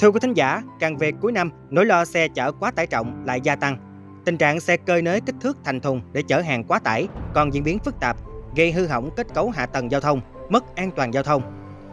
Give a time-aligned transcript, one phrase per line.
[0.00, 3.24] Thưa quý thính giả, càng về cuối năm, nỗi lo xe chở quá tải trọng
[3.26, 3.76] lại gia tăng.
[4.24, 7.54] Tình trạng xe cơi nới kích thước thành thùng để chở hàng quá tải còn
[7.54, 8.16] diễn biến phức tạp,
[8.56, 11.42] gây hư hỏng kết cấu hạ tầng giao thông, mất an toàn giao thông.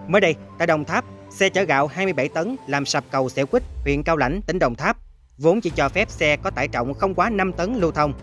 [0.08, 3.64] Mới đây, tại Đồng Tháp, xe chở gạo 27 tấn làm sập cầu Xẻo Quýt,
[3.84, 4.98] huyện Cao Lãnh, tỉnh Đồng Tháp,
[5.38, 8.14] vốn chỉ cho phép xe có tải trọng không quá 5 tấn lưu thông.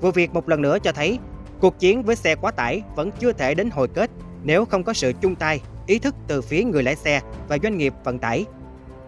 [0.00, 1.18] Vụ việc một lần nữa cho thấy
[1.60, 4.10] cuộc chiến với xe quá tải vẫn chưa thể đến hồi kết
[4.42, 7.78] nếu không có sự chung tay, ý thức từ phía người lái xe và doanh
[7.78, 8.44] nghiệp vận tải.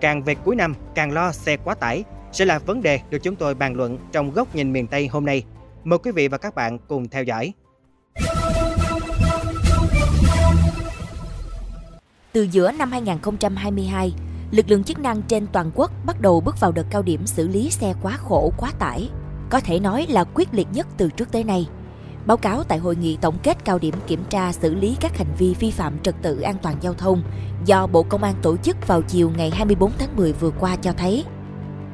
[0.00, 3.36] Càng về cuối năm, càng lo xe quá tải sẽ là vấn đề được chúng
[3.36, 5.44] tôi bàn luận trong góc nhìn miền Tây hôm nay.
[5.84, 7.52] Mời quý vị và các bạn cùng theo dõi.
[12.32, 14.12] Từ giữa năm 2022,
[14.50, 17.48] lực lượng chức năng trên toàn quốc bắt đầu bước vào đợt cao điểm xử
[17.48, 19.10] lý xe quá khổ, quá tải.
[19.50, 21.68] Có thể nói là quyết liệt nhất từ trước tới nay.
[22.26, 25.34] Báo cáo tại hội nghị tổng kết cao điểm kiểm tra xử lý các hành
[25.38, 27.22] vi vi phạm trật tự an toàn giao thông
[27.64, 30.92] do Bộ Công an tổ chức vào chiều ngày 24 tháng 10 vừa qua cho
[30.92, 31.24] thấy,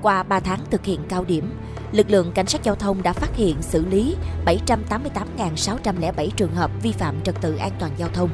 [0.03, 1.51] qua 3 tháng thực hiện cao điểm,
[1.93, 4.17] lực lượng cảnh sát giao thông đã phát hiện xử lý
[4.47, 8.31] 788.607 trường hợp vi phạm trật tự an toàn giao thông.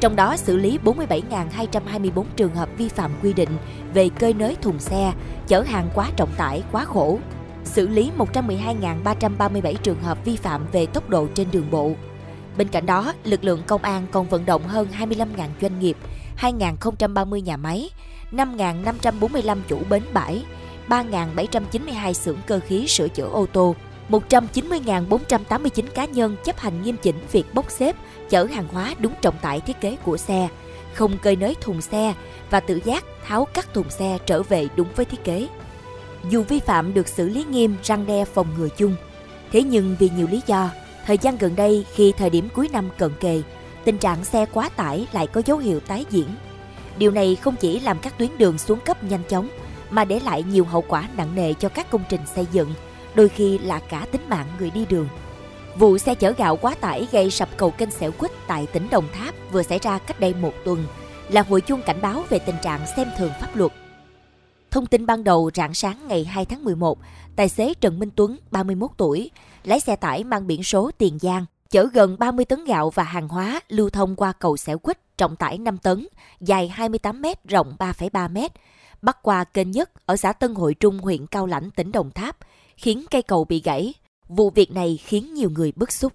[0.00, 3.50] Trong đó xử lý 47.224 trường hợp vi phạm quy định
[3.94, 5.12] về cơi nới thùng xe,
[5.46, 7.18] chở hàng quá trọng tải, quá khổ,
[7.74, 11.92] xử lý 112.337 trường hợp vi phạm về tốc độ trên đường bộ.
[12.56, 15.26] Bên cạnh đó, lực lượng công an còn vận động hơn 25.000
[15.60, 15.96] doanh nghiệp,
[16.40, 17.90] 2.030 nhà máy,
[18.32, 20.44] 5.545 chủ bến bãi,
[20.88, 23.74] 3.792 xưởng cơ khí sửa chữa ô tô,
[24.08, 27.96] 190.489 cá nhân chấp hành nghiêm chỉnh việc bốc xếp,
[28.30, 30.48] chở hàng hóa đúng trọng tải thiết kế của xe,
[30.92, 32.14] không cơi nới thùng xe
[32.50, 35.48] và tự giác tháo các thùng xe trở về đúng với thiết kế.
[36.30, 38.96] Dù vi phạm được xử lý nghiêm răng đe phòng ngừa chung,
[39.52, 40.70] thế nhưng vì nhiều lý do,
[41.06, 43.42] thời gian gần đây khi thời điểm cuối năm cận kề,
[43.84, 46.28] tình trạng xe quá tải lại có dấu hiệu tái diễn.
[46.98, 49.48] Điều này không chỉ làm các tuyến đường xuống cấp nhanh chóng,
[49.90, 52.74] mà để lại nhiều hậu quả nặng nề cho các công trình xây dựng,
[53.14, 55.08] đôi khi là cả tính mạng người đi đường.
[55.78, 59.08] Vụ xe chở gạo quá tải gây sập cầu kênh Xẻo Quýt tại tỉnh Đồng
[59.12, 60.84] Tháp vừa xảy ra cách đây một tuần
[61.28, 63.72] là hồi chuông cảnh báo về tình trạng xem thường pháp luật.
[64.74, 66.98] Thông tin ban đầu rạng sáng ngày 2 tháng 11,
[67.36, 69.30] tài xế Trần Minh Tuấn, 31 tuổi,
[69.64, 73.28] lái xe tải mang biển số Tiền Giang, chở gần 30 tấn gạo và hàng
[73.28, 76.06] hóa lưu thông qua cầu Xẻo Quýt trọng tải 5 tấn,
[76.40, 78.38] dài 28 m, rộng 3,3 m,
[79.02, 82.36] bắc qua kênh nhất ở xã Tân Hội Trung, huyện Cao Lãnh, tỉnh Đồng Tháp,
[82.76, 83.94] khiến cây cầu bị gãy.
[84.28, 86.12] Vụ việc này khiến nhiều người bức xúc.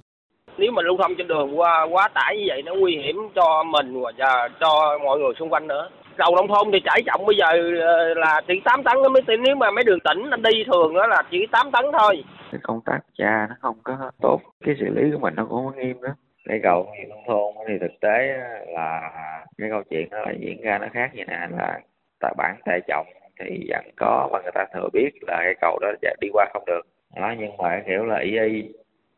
[0.58, 3.64] Nếu mà lưu thông trên đường qua quá tải như vậy nó nguy hiểm cho
[3.64, 5.90] mình và cho mọi người xung quanh nữa.
[6.20, 7.46] Cầu nông thôn thì chảy trọng bây giờ
[7.82, 11.08] ờ, là chỉ 8 tấn mới nếu mà mấy đường tỉnh anh đi thường đó
[11.08, 12.24] là chỉ 8 tấn thôi.
[12.52, 15.66] Cái công tác cha nó không có tốt, cái xử lý của mình nó cũng
[15.66, 16.10] không nghiêm đó.
[16.46, 18.38] Cái cầu nông thôn thì thực tế
[18.68, 19.12] là
[19.58, 21.80] cái câu chuyện nó lại diễn ra nó khác như nè, là
[22.20, 23.08] tại bản tải trọng
[23.40, 25.88] thì vẫn có và người ta thừa biết là cái cầu đó
[26.22, 26.82] đi qua không được
[27.16, 28.64] đó nhưng mà kiểu là y y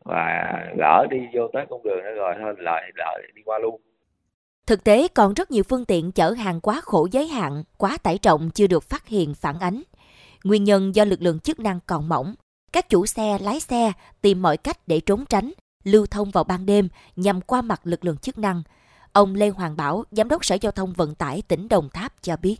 [0.04, 3.80] và lỡ đi vô tới con đường đó rồi thôi lợi lợi đi qua luôn
[4.66, 8.18] Thực tế còn rất nhiều phương tiện chở hàng quá khổ giới hạn, quá tải
[8.18, 9.82] trọng chưa được phát hiện phản ánh.
[10.44, 12.34] Nguyên nhân do lực lượng chức năng còn mỏng.
[12.72, 13.92] Các chủ xe, lái xe
[14.22, 15.52] tìm mọi cách để trốn tránh,
[15.84, 18.62] lưu thông vào ban đêm nhằm qua mặt lực lượng chức năng.
[19.12, 22.36] Ông Lê Hoàng Bảo, Giám đốc Sở Giao thông Vận tải tỉnh Đồng Tháp cho
[22.42, 22.56] biết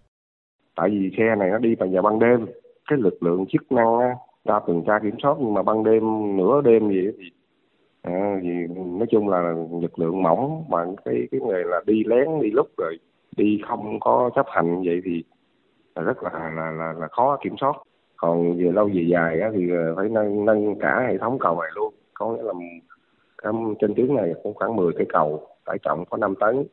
[0.77, 2.47] tại vì xe này nó đi vào giờ ban đêm
[2.91, 3.99] cái lực lượng chức năng
[4.45, 6.03] ra tuần tra kiểm soát nhưng mà ban đêm
[6.37, 7.25] nửa đêm gì thì
[8.03, 12.05] Ờ, à, vì nói chung là lực lượng mỏng mà cái cái người là đi
[12.05, 12.99] lén đi lúc rồi
[13.37, 15.25] đi không có chấp hành vậy thì
[15.95, 17.77] rất là là là, là khó kiểm soát.
[18.17, 21.61] Còn về lâu về dài á, thì ờ, phải nâng nâng cả hệ thống cầu
[21.61, 21.95] này luôn.
[22.15, 22.53] Có nghĩa là
[23.81, 26.65] trên tuyến này cũng khoảng 10 cây cầu tải trọng có 5 tấn.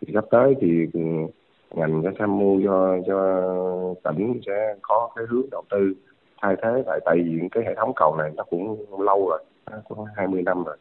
[0.00, 1.00] Thì sắp tới thì ừ,
[1.74, 3.42] ngành sẽ tham mưu cho cho
[4.04, 5.94] tỉnh sẽ có cái hướng đầu tư
[6.42, 9.44] thay thế tại tại vì cái hệ thống cầu này nó cũng lâu rồi
[9.84, 10.76] cũng 20 năm rồi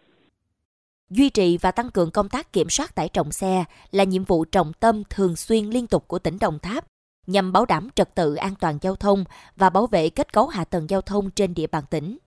[1.10, 4.46] Duy trì và tăng cường công tác kiểm soát tải trọng xe là nhiệm vụ
[4.46, 6.86] trọng tâm thường xuyên liên tục của tỉnh Đồng Tháp
[7.28, 9.24] nhằm bảo đảm trật tự an toàn giao thông
[9.56, 12.18] và bảo vệ kết cấu hạ tầng giao thông trên địa bàn tỉnh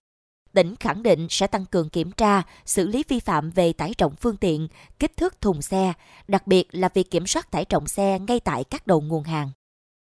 [0.57, 4.15] tỉnh khẳng định sẽ tăng cường kiểm tra, xử lý vi phạm về tải trọng
[4.15, 4.67] phương tiện,
[4.99, 5.93] kích thước thùng xe,
[6.27, 9.51] đặc biệt là việc kiểm soát tải trọng xe ngay tại các đầu nguồn hàng.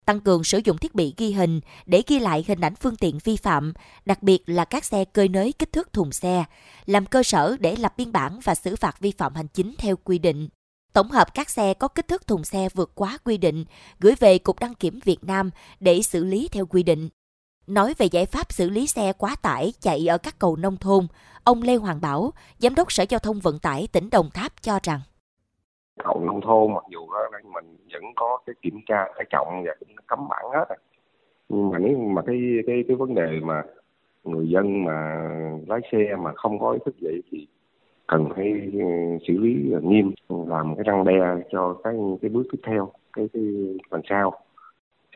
[0.06, 3.20] Tăng cường sử dụng thiết bị ghi hình để ghi lại hình ảnh phương tiện
[3.24, 3.74] vi phạm,
[4.06, 6.44] đặc biệt là các xe cơi nới kích thước thùng xe,
[6.86, 9.96] làm cơ sở để lập biên bản và xử phạt vi phạm hành chính theo
[10.04, 10.50] quy định.
[10.94, 13.66] Tổng hợp các xe có kích thước thùng xe vượt quá quy định,
[14.00, 17.10] gửi về Cục Đăng kiểm Việt Nam để xử lý theo quy định.
[17.68, 21.08] Nói về giải pháp xử lý xe quá tải chạy ở các cầu nông thôn,
[21.44, 24.80] ông Lê Hoàng Bảo, Giám đốc Sở Giao thông Vận tải tỉnh Đồng Tháp cho
[24.84, 25.02] rằng
[26.34, 29.96] nông thôn, mặc dù đó mình vẫn có cái kiểm tra tải trọng và cũng
[30.08, 30.76] cấm bản hết à.
[31.50, 32.38] nhưng mà nếu mà cái
[32.68, 33.64] cái cái vấn đề mà
[34.24, 35.30] người dân mà
[35.68, 37.48] lái xe mà không có ý thức vậy thì
[38.08, 38.80] cần phải ừ,
[39.28, 40.12] xử lý nghiêm,
[40.48, 41.20] làm cái răng đe
[41.52, 43.44] cho cái cái bước tiếp theo, cái cái
[43.92, 44.34] lần sau.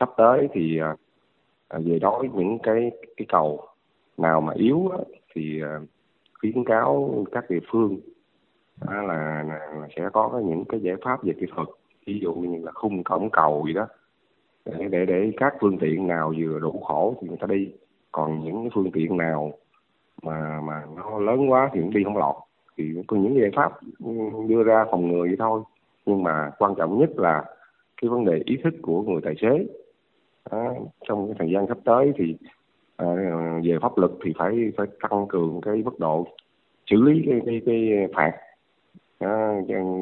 [0.00, 0.96] Sắp tới thì à,
[1.68, 3.60] à, về đối những cái cái cầu
[4.16, 4.90] nào mà yếu
[5.34, 5.60] thì
[6.40, 7.96] khuyến cáo các địa phương
[8.80, 11.68] là, là, là sẽ có những cái giải pháp về kỹ thuật.
[12.06, 13.86] Ví dụ như là khung cổng cầu gì đó.
[14.64, 17.72] Để để để các phương tiện nào vừa đủ khổ thì người ta đi.
[18.12, 19.52] Còn những cái phương tiện nào
[20.22, 22.36] mà mà nó lớn quá thì cũng đi không lọt.
[22.76, 23.72] Thì có những giải pháp
[24.48, 25.60] đưa ra phòng ngừa vậy thôi.
[26.06, 27.44] Nhưng mà quan trọng nhất là
[28.02, 29.66] cái vấn đề ý thức của người tài xế.
[30.50, 30.74] Đó,
[31.08, 32.36] trong cái thời gian sắp tới thì
[32.96, 33.06] à,
[33.64, 36.26] về pháp luật thì phải phải tăng cường cái mức độ
[36.90, 38.32] xử lý cái cái, cái phạt
[39.18, 39.60] à,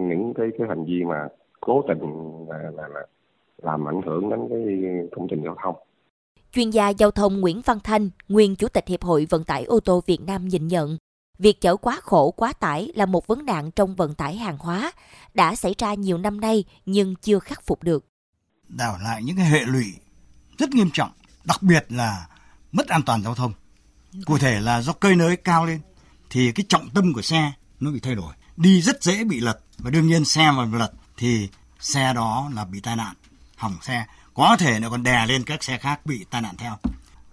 [0.09, 1.29] những cái cái hành vi mà
[1.61, 2.01] cố tình
[2.49, 3.07] là, là, là
[3.63, 5.77] làm ảnh hưởng đến cái công trình giao thông
[6.53, 9.81] Chuyên gia giao thông Nguyễn Văn Thanh, nguyên Chủ tịch Hiệp hội Vận tải ô
[9.81, 10.99] tô Việt Nam nhìn nhận,
[11.39, 14.93] việc chở quá khổ quá tải là một vấn nạn trong vận tải hàng hóa,
[15.35, 18.07] đã xảy ra nhiều năm nay nhưng chưa khắc phục được.
[18.69, 19.85] Đảo lại những cái hệ lụy
[20.59, 21.11] rất nghiêm trọng,
[21.45, 22.27] đặc biệt là
[22.73, 23.53] mất an toàn giao thông.
[24.27, 25.81] Cụ thể là do cơi nới cao lên
[26.31, 29.61] thì cái trọng tâm của xe nó bị thay đổi, đi rất dễ bị lật
[29.79, 31.49] và đương nhiên xe mà lật thì
[31.81, 33.15] xe đó là bị tai nạn,
[33.57, 36.79] hỏng xe có thể nó còn đè lên các xe khác bị tai nạn theo.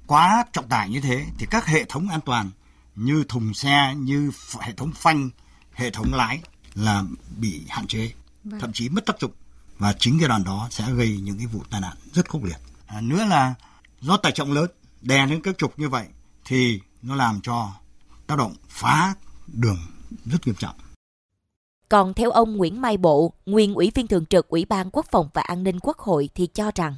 [0.08, 2.50] Quá trọng tải như thế thì các hệ thống an toàn
[2.96, 5.30] như thùng xe, như hệ thống phanh,
[5.74, 6.42] hệ thống lái
[6.76, 7.04] là
[7.38, 8.12] bị hạn chế,
[8.44, 8.60] vâng.
[8.60, 9.32] thậm chí mất tác dụng
[9.78, 12.58] và chính cái đoạn đó sẽ gây những cái vụ tai nạn rất khốc liệt.
[12.88, 13.54] À, nữa là
[14.02, 14.72] do tải trọng lớn
[15.02, 16.08] đè lên các trục như vậy
[16.46, 17.74] thì nó làm cho
[18.28, 19.14] tác động phá
[19.48, 19.80] đường
[20.26, 20.76] rất nghiêm trọng.
[21.90, 25.26] Còn theo ông Nguyễn Mai Bộ, nguyên ủy viên thường trực Ủy ban Quốc phòng
[25.34, 26.94] và An ninh Quốc hội thì cho rằng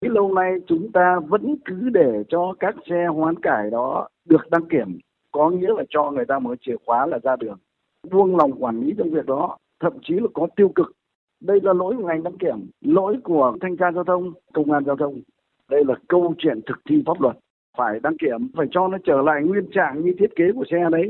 [0.00, 4.68] lâu nay chúng ta vẫn cứ để cho các xe hoán cải đó được đăng
[4.68, 4.98] kiểm
[5.32, 7.58] có nghĩa là cho người ta mở chìa khóa là ra đường.
[8.10, 10.92] Buông lòng quản lý trong việc đó thậm chí là có tiêu cực.
[11.40, 14.84] Đây là lỗi của ngành đăng kiểm lỗi của thanh tra giao thông công an
[14.84, 15.20] giao thông.
[15.70, 17.36] Đây là câu chuyện thực thi pháp luật.
[17.76, 20.78] Phải đăng kiểm phải cho nó trở lại nguyên trạng như thiết kế của xe
[20.92, 21.08] đấy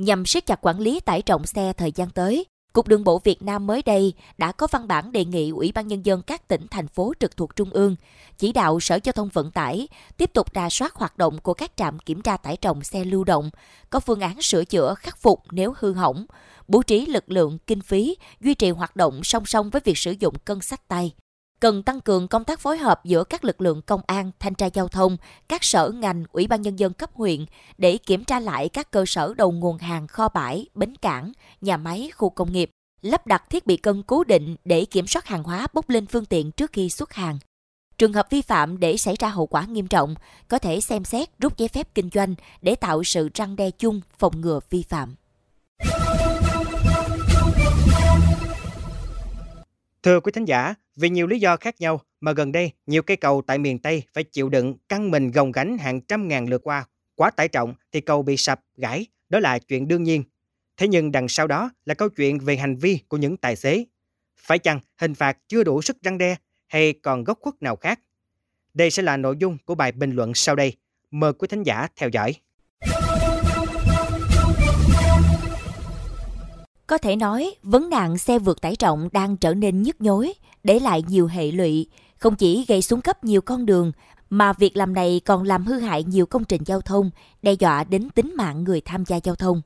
[0.00, 2.46] nhằm siết chặt quản lý tải trọng xe thời gian tới.
[2.72, 5.88] Cục Đường bộ Việt Nam mới đây đã có văn bản đề nghị Ủy ban
[5.88, 7.96] Nhân dân các tỉnh, thành phố trực thuộc Trung ương
[8.38, 11.72] chỉ đạo Sở Giao thông Vận tải tiếp tục ra soát hoạt động của các
[11.76, 13.50] trạm kiểm tra tải trọng xe lưu động,
[13.90, 16.26] có phương án sửa chữa, khắc phục nếu hư hỏng,
[16.68, 20.14] bố trí lực lượng, kinh phí, duy trì hoạt động song song với việc sử
[20.18, 21.12] dụng cân sách tay
[21.60, 24.66] cần tăng cường công tác phối hợp giữa các lực lượng công an, thanh tra
[24.66, 25.16] giao thông,
[25.48, 27.46] các sở ngành, ủy ban nhân dân cấp huyện
[27.78, 31.76] để kiểm tra lại các cơ sở đầu nguồn hàng kho bãi, bến cảng, nhà
[31.76, 32.70] máy, khu công nghiệp,
[33.02, 36.24] lắp đặt thiết bị cân cố định để kiểm soát hàng hóa bốc lên phương
[36.24, 37.38] tiện trước khi xuất hàng.
[37.98, 40.14] Trường hợp vi phạm để xảy ra hậu quả nghiêm trọng,
[40.48, 44.00] có thể xem xét rút giấy phép kinh doanh để tạo sự răng đe chung
[44.18, 45.14] phòng ngừa vi phạm.
[50.02, 53.16] Thưa quý thính giả, vì nhiều lý do khác nhau mà gần đây nhiều cây
[53.16, 56.60] cầu tại miền Tây phải chịu đựng căng mình gồng gánh hàng trăm ngàn lượt
[56.64, 56.84] qua.
[57.14, 60.24] Quá tải trọng thì cầu bị sập, gãy, đó là chuyện đương nhiên.
[60.76, 63.84] Thế nhưng đằng sau đó là câu chuyện về hành vi của những tài xế.
[64.40, 66.36] Phải chăng hình phạt chưa đủ sức răng đe
[66.66, 68.00] hay còn góc khuất nào khác?
[68.74, 70.76] Đây sẽ là nội dung của bài bình luận sau đây.
[71.10, 72.34] Mời quý thính giả theo dõi.
[76.90, 80.80] Có thể nói, vấn nạn xe vượt tải trọng đang trở nên nhức nhối, để
[80.80, 83.92] lại nhiều hệ lụy, không chỉ gây xuống cấp nhiều con đường,
[84.30, 87.10] mà việc làm này còn làm hư hại nhiều công trình giao thông,
[87.42, 89.62] đe dọa đến tính mạng người tham gia giao thông.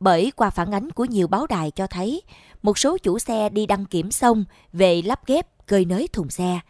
[0.00, 2.22] Bởi qua phản ánh của nhiều báo đài cho thấy,
[2.62, 6.60] một số chủ xe đi đăng kiểm xong về lắp ghép cơi nới thùng xe.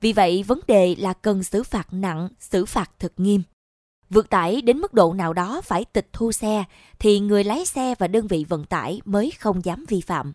[0.00, 3.42] Vì vậy, vấn đề là cần xử phạt nặng, xử phạt thật nghiêm.
[4.10, 6.64] Vượt tải đến mức độ nào đó phải tịch thu xe
[6.98, 10.32] thì người lái xe và đơn vị vận tải mới không dám vi phạm.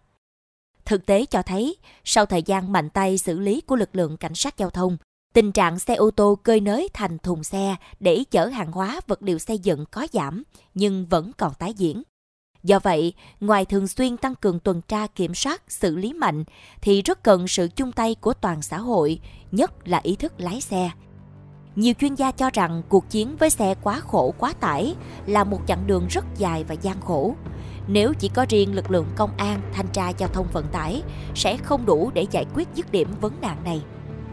[0.86, 4.36] Thực tế cho thấy, sau thời gian mạnh tay xử lý của lực lượng cảnh
[4.36, 4.98] sát giao thông,
[5.34, 9.24] tình trạng xe ô tô cơi nới thành thùng xe để chở hàng hóa vật
[9.24, 12.04] liệu xây dựng có giảm, nhưng vẫn còn tái diễn.
[12.64, 16.44] Do vậy, ngoài thường xuyên tăng cường tuần tra kiểm soát, xử lý mạnh,
[16.82, 19.20] thì rất cần sự chung tay của toàn xã hội,
[19.52, 20.92] nhất là ý thức lái xe.
[21.76, 25.60] Nhiều chuyên gia cho rằng cuộc chiến với xe quá khổ quá tải là một
[25.68, 27.36] chặng đường rất dài và gian khổ.
[27.88, 31.04] Nếu chỉ có riêng lực lượng công an, thanh tra giao thông vận tải
[31.36, 33.82] sẽ không đủ để giải quyết dứt điểm vấn nạn này.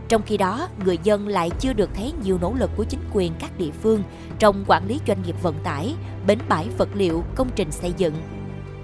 [0.09, 3.33] Trong khi đó, người dân lại chưa được thấy nhiều nỗ lực của chính quyền
[3.39, 4.03] các địa phương
[4.39, 5.95] trong quản lý doanh nghiệp vận tải,
[6.27, 8.15] bến bãi vật liệu, công trình xây dựng.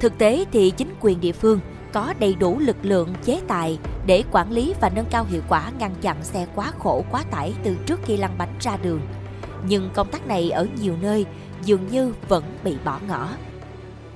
[0.01, 1.61] Thực tế thì chính quyền địa phương
[1.93, 5.71] có đầy đủ lực lượng chế tài để quản lý và nâng cao hiệu quả
[5.79, 9.01] ngăn chặn xe quá khổ quá tải từ trước khi lăn bánh ra đường.
[9.69, 11.27] Nhưng công tác này ở nhiều nơi
[11.63, 13.29] dường như vẫn bị bỏ ngỏ.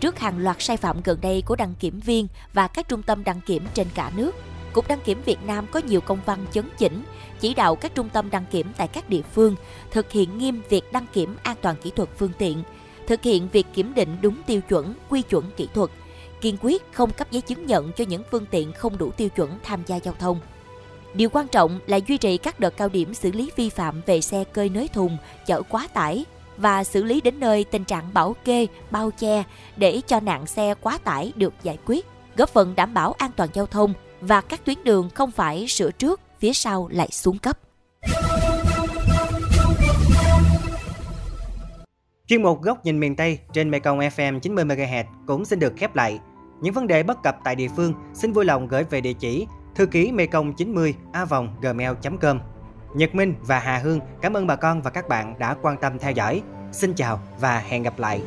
[0.00, 3.24] Trước hàng loạt sai phạm gần đây của đăng kiểm viên và các trung tâm
[3.24, 4.34] đăng kiểm trên cả nước,
[4.72, 7.02] Cục Đăng kiểm Việt Nam có nhiều công văn chấn chỉnh,
[7.40, 9.54] chỉ đạo các trung tâm đăng kiểm tại các địa phương
[9.90, 12.62] thực hiện nghiêm việc đăng kiểm an toàn kỹ thuật phương tiện,
[13.06, 15.90] thực hiện việc kiểm định đúng tiêu chuẩn, quy chuẩn kỹ thuật,
[16.42, 19.58] kiên quyết không cấp giấy chứng nhận cho những phương tiện không đủ tiêu chuẩn
[19.62, 20.40] tham gia giao thông.
[21.14, 24.20] Điều quan trọng là duy trì các đợt cao điểm xử lý vi phạm về
[24.20, 26.25] xe cơi nới thùng, chở quá tải
[26.56, 29.44] và xử lý đến nơi tình trạng bảo kê, bao che
[29.76, 32.06] để cho nạn xe quá tải được giải quyết,
[32.37, 35.90] góp phần đảm bảo an toàn giao thông và các tuyến đường không phải sửa
[35.90, 37.58] trước, phía sau lại xuống cấp.
[42.26, 46.18] Chuyên mục Góc nhìn miền Tây trên Mekong FM 90MHz cũng xin được khép lại.
[46.62, 49.47] Những vấn đề bất cập tại địa phương, xin vui lòng gửi về địa chỉ
[49.75, 51.26] thư ký mekong 90 a
[51.61, 52.40] gmail.com.
[52.95, 55.99] Nhật Minh và Hà Hương cảm ơn bà con và các bạn đã quan tâm
[55.99, 56.42] theo dõi.
[56.73, 58.23] Xin chào và hẹn gặp lại.